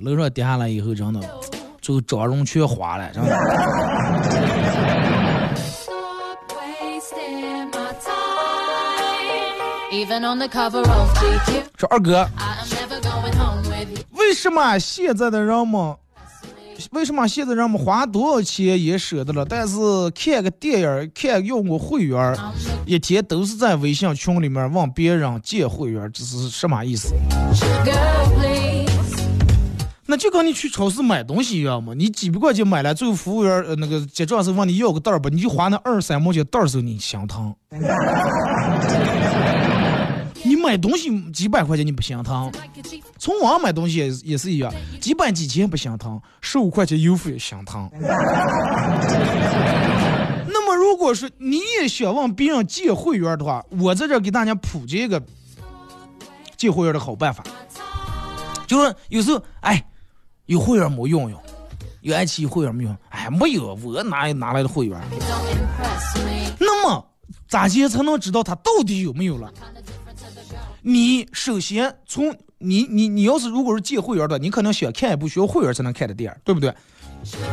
[0.00, 1.20] 楼上跌下来以后，真的。
[1.80, 3.30] 最后妆容全花了，真的。
[11.76, 12.26] 说二哥，
[14.32, 15.94] 为什么现在的人们，
[16.92, 19.76] 为什么现在人们花多少钱也舍得了，但是
[20.14, 22.34] 看个电影、看用个会员，
[22.86, 27.14] 一天都是在微信群里面问别人借会员，这是什么意思？
[30.06, 37.54] 那就跟你去超市买东西一样嘛，你几百块钱买了，最后服务员那个结账时候问你要个袋儿吧，你就花那二三毛钱袋儿时候你心疼。
[40.62, 42.50] 买东西几百块钱你不心疼，
[43.18, 47.90] 从网上买东西也也是一样，几百几千不心疼，十五块钱邮费心疼。
[50.54, 55.20] 那么如果说你也想问别人借会员的话，我在这给大家普及一个
[56.56, 57.42] 借会员的好办法，
[58.66, 59.84] 就是有时候哎，
[60.46, 61.42] 有会员没用用，
[62.02, 65.00] 有爱奇艺会员没用，哎，没有，我哪哪来的会员？
[66.58, 67.04] 那么
[67.48, 69.52] 咋接才能知道他到底有没有了？
[70.82, 76.74] 你首先从你你你要是如果是借会员的，你可能想看一部需要会员才能看的电影，对不对？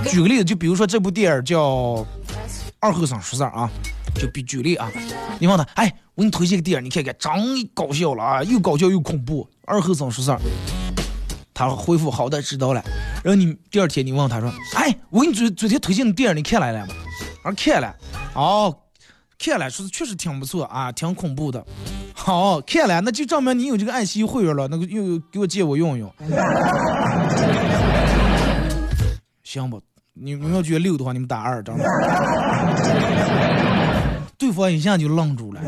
[0.09, 1.59] 举个例子，就比如说这部电影叫
[2.79, 3.69] 《二后生说事儿》啊，
[4.15, 4.91] 就比举例啊，
[5.39, 10.37] 你问他，哎，我给你推荐个电影，你看看，真搞笑了啊，又搞笑又恐怖，《二后生说事儿》。
[11.53, 12.81] 他回复好的，知道了。
[13.23, 16.93] 然后你第二天你问他说，哎，我给你昨昨天推荐的电影你看来了吗？
[17.43, 17.95] 啊，看了。
[18.33, 18.75] 哦，
[19.39, 21.65] 看了，说是确实挺不错啊，挺恐怖的。
[22.13, 26.13] 好，看了，那就证明你有这个爱奇艺会员了，那个又给我借我用用。
[29.43, 29.81] 行不？
[30.13, 31.83] 你你们要觉得六的话，你们打二，知道吗？
[34.37, 35.61] 对方一下就愣住了，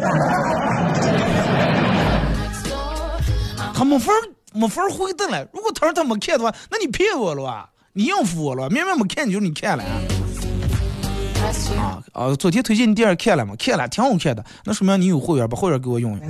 [3.74, 4.12] 他没法
[4.54, 5.48] 没法回答了。
[5.54, 7.70] 如果他说他没看的话，那你骗我了吧？
[7.94, 8.70] 你应付我了？
[8.70, 9.84] 明明没看，就是你看了。
[9.86, 9.90] 啊
[11.78, 12.36] 啊啊！
[12.36, 13.54] 昨天推荐你电影看了吗？
[13.58, 14.44] 看了，挺好看的。
[14.64, 16.22] 那说明你有会员，把会员给我用用。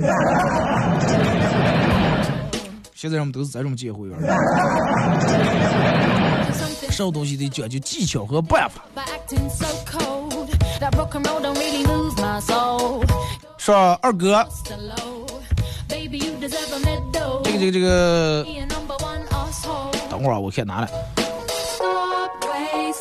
[2.94, 4.18] 现在人们都是这种借会员。
[6.90, 8.82] 什么东西得讲究技巧和办法。
[13.58, 14.46] 说二哥，
[15.88, 15.96] 这
[17.52, 18.46] 个这个这个，
[20.10, 20.88] 等会儿我看拿来。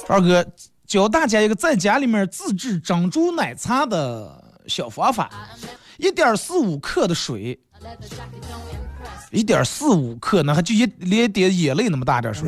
[0.08, 0.46] 二哥
[0.92, 5.32] 教大家一个在家里面自制珍珠奶茶的小方法：
[5.98, 7.58] 一点四五克的水，
[9.32, 12.46] 一点四五克，那还就一连点眼泪那么大点水。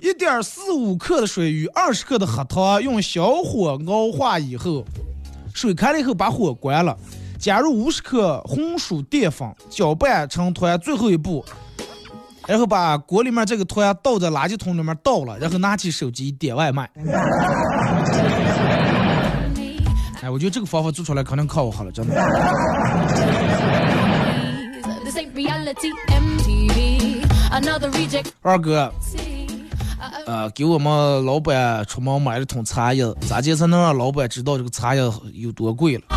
[0.00, 4.84] 一点四五克的水与二十克的黑糖用小火熬化以后，
[5.54, 6.98] 水开了以后把火关了，
[7.38, 10.76] 加入五十克红薯淀粉，搅拌成团。
[10.76, 11.44] 最后一步，
[12.46, 16.88] 然后把锅里面这个团倒在垃圾桶里面倒了，然后拿起手机点外卖。
[20.22, 22.14] 哎，我觉得这个方法做出来肯定靠我好了，真的。
[28.42, 28.92] 二哥。
[30.26, 35.00] 呃，给我们老板出门买了桶茶叶，咋介才能让老板知道这个茶叶
[35.32, 36.02] 有多贵了？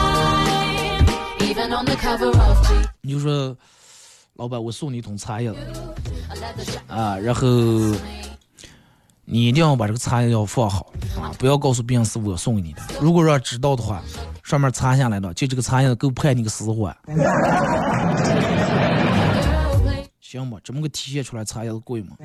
[3.01, 3.55] 你就说，
[4.35, 5.53] 老板，我送你一桶茶叶，
[6.87, 7.47] 啊，然后
[9.25, 12.81] 你一定要把这个茶叶要放好啊，不要告诉别人是我送给你的。
[12.99, 14.01] 如果说知道的话，
[14.43, 16.95] 上面擦下来的，就这个茶叶够判你个死缓。
[20.21, 22.15] 行吧，这么个体现出来，茶叶子贵吗？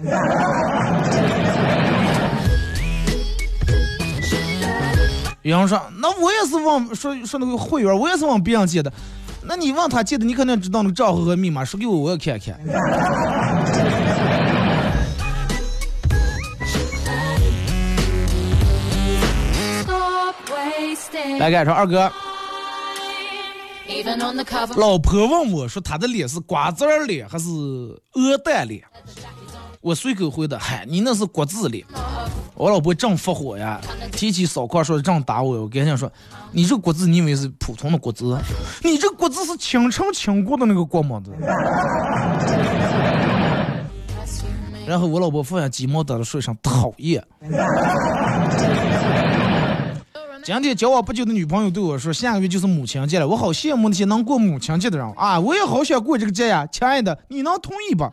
[5.43, 8.93] 有人说，那我也是往说说那个会员，我也是往别人借的。
[9.45, 12.57] 那你问他借的，你肯定知道那个账号和密码，说给我，我也看看。
[21.39, 22.11] 来，干说二哥。
[24.77, 28.83] 老婆问我说：“他的脸是瓜子脸还是鹅蛋脸？”
[29.83, 31.85] 我随口回答：“嗨，你那是国字脸。”
[32.55, 33.81] 我老婆正发火呀，
[34.13, 35.63] 提起扫块说正打我。
[35.63, 36.11] 我跟人说
[36.53, 38.39] ：“你这国字你以为是普通的国字？
[38.83, 41.33] 你这国字是清晨清过的那个国么子？”
[44.87, 47.23] 然后我老婆放下鸡毛掸子说一声讨厌。
[50.45, 55.39] 今天交往不久的女朋友对我说：“下个月就是母亲节了，我好羡慕那些能过母亲节的人啊！
[55.39, 58.11] 我也好想过这个节呀，亲爱的，你能同意吧？”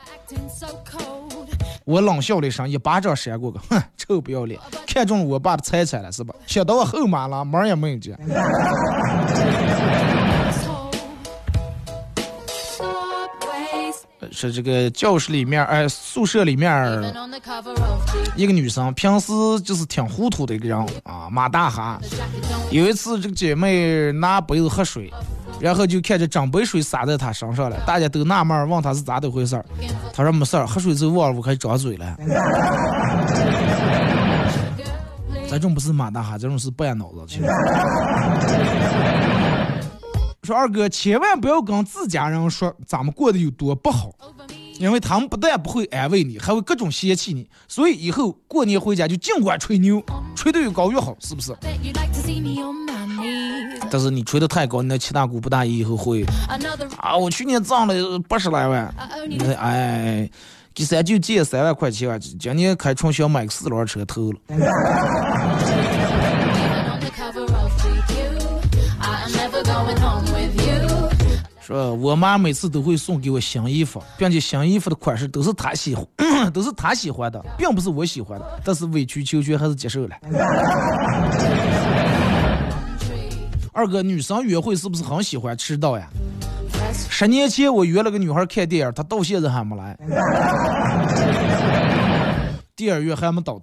[1.85, 6.35] 我冷笑了一声，一巴掌扇过去，哼，臭不要脸，看中了我爸的财产了是吧？
[6.45, 8.15] 想到我后妈了，门也没有进。
[14.39, 17.13] 是这个教室里面，哎，宿舍里面，
[18.37, 19.33] 一个女生，平时
[19.65, 21.99] 就是挺糊涂的一个人啊，马大哈。
[22.71, 25.11] 有一次，这个姐妹拿杯子喝水，
[25.59, 29.65] 然后就看着整杯水洒在她身上了，大家都纳闷，问她是咋的回事儿。
[30.13, 32.15] 她说没事儿，喝水之后忘了我开始张嘴了。
[35.49, 37.41] 这种不是马大哈，这种是半脑子去。
[40.49, 44.09] 说二哥，千万不要跟自家人说咱们过得有多不好，
[44.79, 47.47] 因为他们不但不会安慰你，还会各种嫌弃你。
[47.67, 50.03] 所以以后过年回家就尽管吹牛，
[50.35, 51.55] 吹得越高越好，是不是？
[53.91, 56.25] 但是你吹得太高，你那七大姑八大姨以后会
[56.97, 58.91] 啊，我去年挣了八十来万，
[59.29, 60.27] 那哎，
[60.73, 64.39] 给三舅借三万块钱，今年开春想买个四轮车偷了。
[71.61, 76.05] 说我妈每次都会送给我新衣服，并且新衣服的款式都是她喜欢，
[76.51, 78.59] 都是她喜欢的，并不是我喜欢的。
[78.63, 80.15] 但是委曲求全还是接受了。
[83.71, 86.07] 二哥，女生约会是不是很喜欢迟到呀？
[86.91, 89.95] 十年前我约了个女孩看电影，她到现在还没来，
[92.75, 93.59] 电影院还没到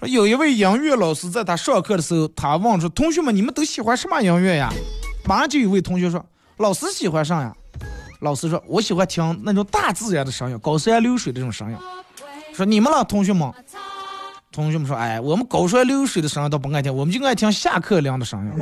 [0.00, 0.06] 她。
[0.06, 4.72] 有一位音乐老师在他上课的时候，他问说：“同学们，你们都喜欢什么音乐呀？”
[5.24, 6.24] 马上就有位同学说
[6.58, 7.54] ：“老师喜欢啥呀？”
[8.20, 11.76] 老师说：“我喜欢听那种大自然的声音，高山流水的这种声音。”
[12.52, 13.50] 说你们了，同学们。
[14.52, 18.52] 同学们说：“哎，我们高山流水的声音倒不爱听，我们就爱听下课铃的声音。”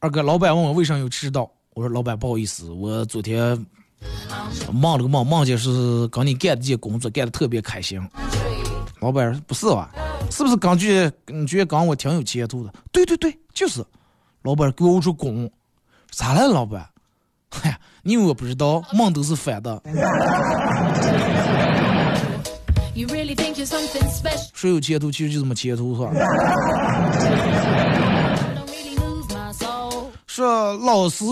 [0.00, 3.66] 二哥，老板问我为啥有迟到，我说：“老板，不好意思，我昨天
[4.72, 8.00] 忙了个忙，梦见是跟你干的这件工作，干的特别开心。”
[9.00, 9.90] 老板：“不是吧？
[10.30, 13.84] 是不是感觉你觉得刚我挺有前途的？”对对对，就是。
[14.42, 15.50] 老板给我出工，
[16.10, 16.88] 咋了，老板？
[17.50, 19.82] 嗨，你以为我不知道，梦都是反的。
[24.54, 26.12] 谁有前途，其实就是没前途，是吧？
[30.26, 31.24] 说老师，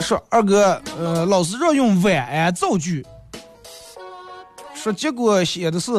[0.00, 3.04] 说二哥，呃，老师让用晚安造句，
[4.74, 5.92] 说结果写的是，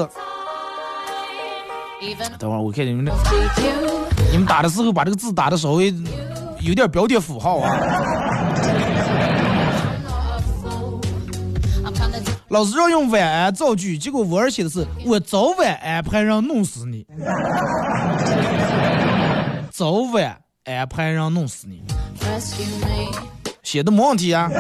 [2.38, 3.12] 等会儿我看你们这，
[4.32, 5.94] 你们打的时候把这个字打的稍微
[6.60, 7.72] 有点标点符号啊。
[12.50, 17.06] 老师让用晚安造句，结果我儿写的是我早晚安排人弄死你。
[19.72, 21.82] 早晚安排人弄死你，
[23.62, 24.50] 写的没问题啊。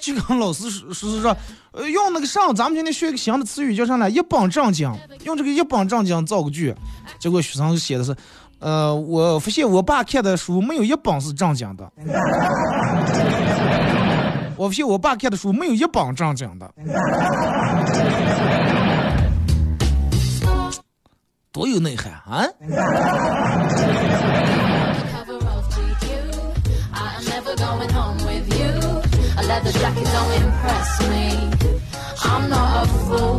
[0.00, 1.36] 就跟老师说说说，
[1.72, 4.08] 呃，用那个上，咱们今天学一个新的词语叫啥来？
[4.08, 4.90] 一本正经，
[5.24, 6.74] 用这个一本正经造个句。
[7.18, 8.16] 结果学生写的是，
[8.60, 11.92] 呃，我发现我爸看的书没有一本是正经的。
[14.56, 16.72] 我发现我爸看的书没有一本正经的。
[21.52, 22.46] 多有内涵啊！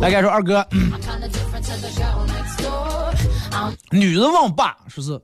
[0.00, 0.66] 来，该说二哥，
[3.90, 5.20] 女人问爸说是，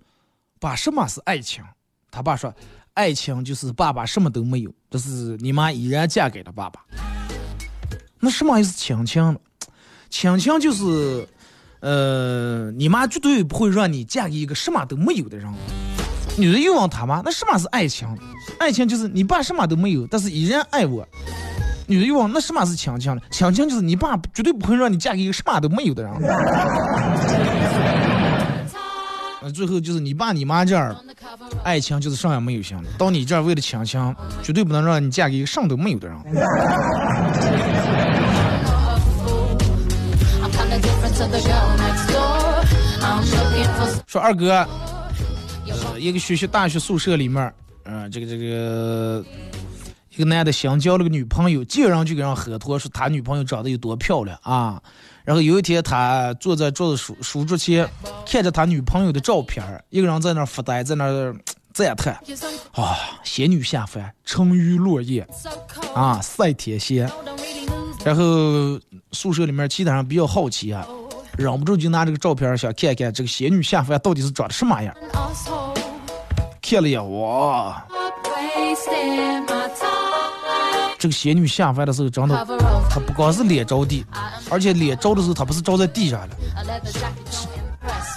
[0.59, 1.63] 爸什么是爱情？
[2.11, 2.53] 他爸说，
[2.95, 6.81] 爱情就是爸爸什么都没有，但是你妈依然嫁给了爸爸。
[8.19, 8.77] 那什么意思？
[8.77, 9.39] 亲情呢？
[10.11, 11.29] 亲情就是。
[11.81, 15.47] 呃，你妈绝对不会让你嫁给一个什么都没有的人。
[16.39, 18.07] 女人又问他妈，那什么是爱情？
[18.59, 21.07] 爱情就是你爸什么都没有，但是依然爱我。
[21.87, 23.23] 女人又问，那什么是亲情呢？
[23.31, 26.13] 亲情就是你爸绝对不会让你嫁给一个什么都没有的人。
[29.41, 30.95] 那最后就是你爸你妈这儿，
[31.63, 32.85] 爱情就是啥也没有行了。
[32.99, 36.19] 到你这儿为了亲情，绝对不能让你嫁给一个什么都没有的人。
[44.07, 44.67] 说二哥，
[45.69, 47.53] 呃，一个学校大学宿舍里面，
[47.85, 49.25] 嗯，这个这个
[50.11, 54.83] 一个男的想交了个女朋友，见人就给人喝托，说他女朋友长得有多漂亮啊。
[55.25, 57.89] 然后有一天，他坐在桌子书书桌前，
[58.25, 61.35] 看着他女朋友的照片，一个人在那发呆，在那
[61.73, 62.15] 赞叹
[62.73, 65.27] 啊，仙女下凡，沉鱼落雁
[65.95, 67.11] 啊，赛天仙。
[68.05, 68.23] 然后
[69.11, 70.87] 宿舍里面其他人比较好奇啊。
[71.37, 74.95] 忍不住就拿这个照片想看看这个仙女下凡到底是长得什么样。
[76.63, 77.85] 看了眼，哇！
[80.99, 82.35] 这个仙女下凡的时候，真的，
[82.89, 84.05] 她不光是脸着地，
[84.51, 86.29] 而且脸着的时候，她不是着在地上了，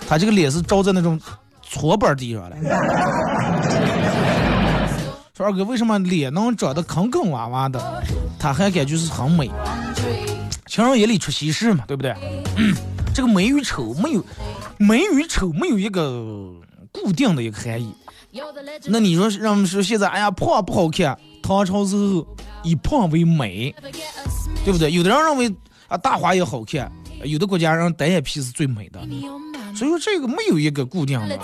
[0.07, 1.20] 她这个脸是着在那种
[1.61, 2.55] 搓板地上了。
[5.36, 8.01] 说二哥，为什么脸能长得坑坑洼洼的，
[8.39, 9.51] 她还感觉是很美？
[10.65, 12.15] 情人眼里出西施嘛，对不对？
[13.20, 14.24] 这个美与丑没有，
[14.78, 16.53] 美与丑没有一个
[16.89, 17.93] 固定的一个含义。
[18.86, 22.26] 那你说让我们说现在，哎呀，胖不好看，唐朝时候
[22.63, 23.76] 以胖为美，
[24.63, 24.89] 对不对？
[24.89, 25.53] 有的人认为
[25.89, 26.89] 啊，大花也好看，
[27.26, 29.01] 有的国家人单眼皮是最美的。
[29.76, 31.38] 所以说这个没有一个固定的，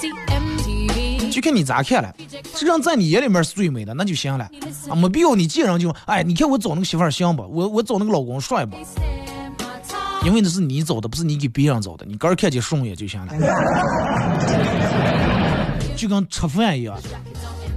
[1.30, 2.16] 就看你咋看了。
[2.54, 4.50] 实际上在你眼里面是最美的，那就行了
[4.90, 7.44] 啊，没必要你见人就哎，你看我找那个媳妇儿行不？
[7.44, 8.78] 我我找那个老公帅不？
[10.26, 13.34] 因为那是你走的，不是你给别人走的，你个人看见顺眼就行了。
[15.96, 16.98] 就跟吃饭一样，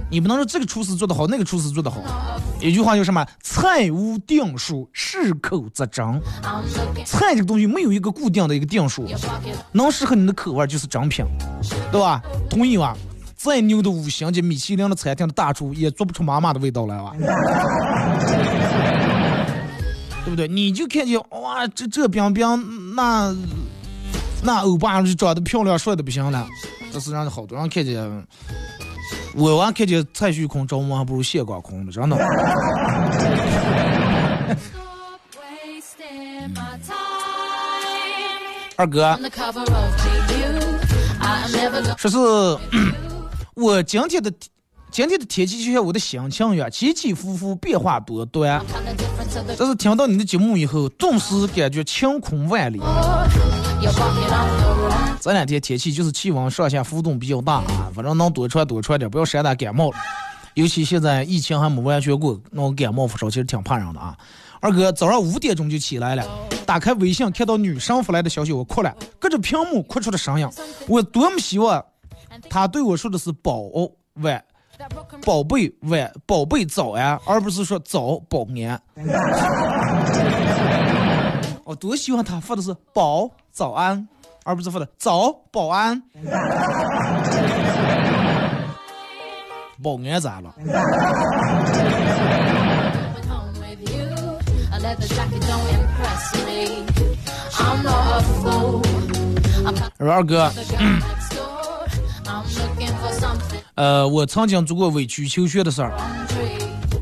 [0.09, 2.01] 你不能说这个厨师做的好，那个厨师做的好。
[2.59, 3.23] 一句话叫什么？
[3.41, 6.03] 菜无定数，适口则珍。
[7.05, 9.07] 菜这个东西没有一个固定的一个定数，
[9.71, 11.23] 能适合你的口味就是正品，
[11.91, 12.21] 对吧？
[12.49, 12.97] 同意吧？
[13.37, 17.13] 再牛的五星级米其林的餐厅的大厨也做不出妈妈的味道来吧？
[20.29, 20.47] 对不对？
[20.47, 22.45] 你就看见哇，这这冰冰，
[22.95, 23.35] 那
[24.43, 26.47] 那欧巴就长得漂亮帅的不行了，
[26.91, 28.27] 这是让好多人看见。
[29.35, 32.17] 我娃看见蔡徐坤着魔，还不如谢广坤呢，真的。
[38.77, 39.19] 二哥，
[41.97, 42.17] 说是
[43.55, 44.31] 我今天的
[44.89, 48.63] 今天的天气就像我的心情一样，起起伏伏，变化多端。
[49.57, 52.79] 但是听到你的节目以后，顿时感觉晴空万里。
[55.21, 59.97] 这两天天气就是气温上下浮动比较大啊，反正能多穿多穿点，不要晒到感冒了。
[60.55, 64.17] 尤其现在疫情还没完全过，那种感冒发烧其实挺怕人的啊。
[64.59, 66.25] 二哥早上五点钟就起来了，
[66.65, 70.49] 打开微信看到女生发来的消息，我哭了，隔着屏幕哭出了声音。
[70.87, 71.83] 我多么希望
[72.49, 73.61] 他对我说的是“宝
[74.15, 74.43] 晚
[75.25, 78.81] ”“宝贝晚”“宝贝早安”，而不是说“早保安”。
[81.63, 84.07] 我多希望他发的是“保早安”。
[84.45, 86.01] 而不是发的早保安，
[89.83, 90.55] 保安咋了？
[99.99, 100.51] 二哥，
[103.79, 105.93] 呃，我曾经做过委曲求全的事儿。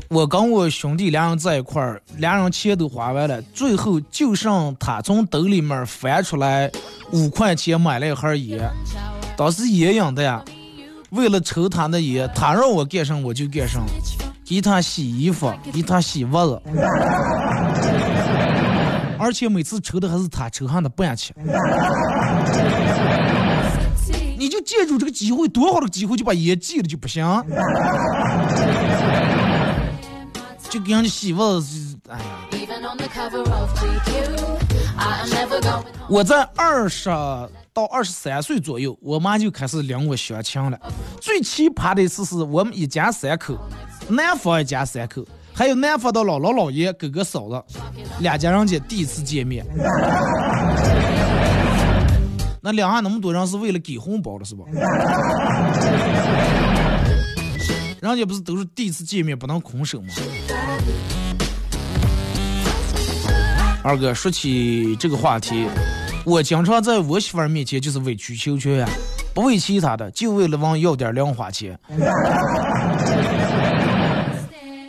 [0.06, 6.70] 我跟我兄弟俩人在一块儿，俩人钱都花完了，最后就剩他从兜里面翻出来
[7.10, 8.60] 五块钱买了一盒烟。
[9.36, 10.40] 当时烟瘾的呀，
[11.10, 13.84] 为了抽他的烟，他让我干什么我就干什么，
[14.46, 16.62] 给他洗衣服，给他洗袜子，
[19.18, 21.34] 而且每次抽的还是他抽上的半钱。
[24.48, 27.24] 就借助这个机会，多好的机会就把烟戒了就不行。
[30.68, 32.24] 就给人家洗袜子，哎呀！
[36.10, 37.08] 我在二十
[37.72, 40.78] 到二十三岁左右，我妈就开始领我相亲了。
[41.22, 43.56] 最奇葩的一次是我们一家三口，
[44.10, 45.24] 男方一家三口，
[45.54, 47.64] 还有男方的姥姥姥爷、哥哥嫂子，
[48.20, 49.64] 两家人家第一次见面。
[52.60, 54.64] 那两岸那么多人是为了给红包的是吧？
[58.00, 60.08] 人家不是都是第一次见面不能空手吗？
[63.82, 65.66] 二哥说起这个话题，
[66.24, 68.88] 我经常在我媳妇儿面前就是委曲求全呀，
[69.34, 71.78] 不为其他的，就为了往要点零花钱。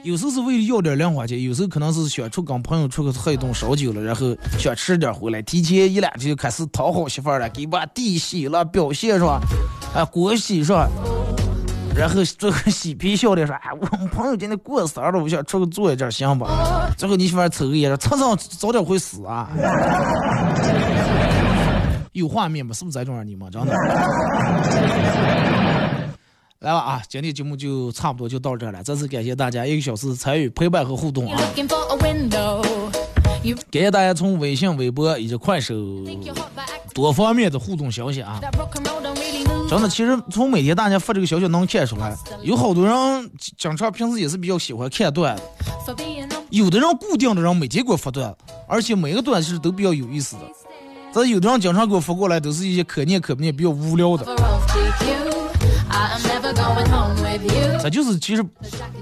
[0.09, 9.39] 有时候是为了要点零花钱，有时候可能是想出跟朋友出去喝一顿烧酒了，然后想吃点回来，提前一两天就开始讨好媳妇了，给把地洗了，表现是吧？
[9.93, 10.89] 啊，锅洗是吧？
[11.95, 19.47] 然后最后嬉皮笑脸说：“哎，我们朋友今天过生日，我想出去坐一阵，行吧？”最后你媳妇抽个烟说：“蹭蹭早点会死啊！”
[22.13, 22.73] 有画面吗？
[22.73, 23.71] 是不是在这儿你们真的？
[26.59, 27.01] 来吧啊！
[27.07, 31.39] 今天节目就差不多就到这了，再次感谢大家一个小时参与陪伴和互动啊！
[33.71, 35.73] 感谢大家从微信、微博以及快手
[36.93, 38.41] 多方面的互动消息啊！
[39.69, 45.43] 真的，其实从每天大家发这个消息能看出来，有好多人经常平时也是比较喜欢看段子，
[46.49, 48.37] 有的人固定的人每天给我发段子，
[48.67, 50.41] 而且每个段子都比较有意思的。
[51.13, 54.25] 但有的人经常给我发过来，都是一些可念可不念、比较无聊的。
[57.81, 58.43] 这就是其实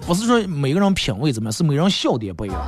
[0.06, 2.62] 不是说每个人品味怎么样，是每个人笑点不一样，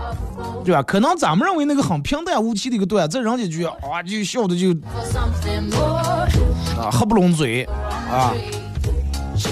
[0.65, 0.81] 对吧？
[0.83, 4.71] 可能咱们认为那个很平淡无奇的一个段，子，人家就啊就笑的就
[6.81, 7.63] 啊合不拢嘴
[8.11, 8.33] 啊。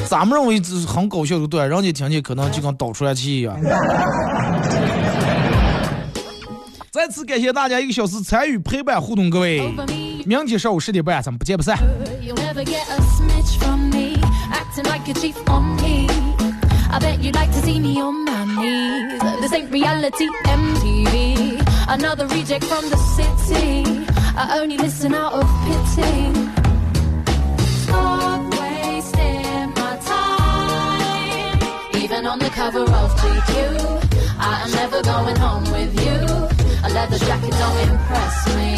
[0.09, 3.57] 咱们认为这是很搞笑的段，人家听见可能就跟倒出来气一样。
[6.91, 9.71] 再次感谢大家一个小时参与陪伴互动，各位，
[10.25, 11.77] 明天上午十点半咱们不见不散。
[14.51, 16.07] Acting like a chief on me.
[16.89, 19.21] I bet you'd like to see me on my knees.
[19.41, 21.61] This ain't reality MTV.
[21.89, 23.83] Another reject from the city.
[24.35, 26.33] I only listen out of pity.
[27.83, 32.03] Stop wasting my time.
[32.03, 33.53] Even on the cover of GQ.
[34.39, 36.19] I am never going home with you.
[36.85, 38.71] A leather jacket don't impress me.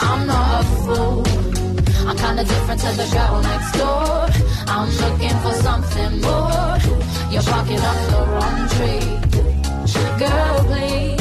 [0.00, 1.24] I'm not a fool.
[2.08, 4.47] I'm kinda different to the girl next door.
[4.70, 6.78] I'm looking for something more.
[7.32, 9.18] you're barking up the wrong tree.
[10.18, 11.17] Girl, please.